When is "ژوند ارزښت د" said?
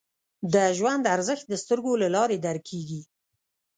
0.77-1.53